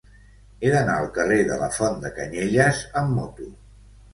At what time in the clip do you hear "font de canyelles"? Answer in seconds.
1.75-2.83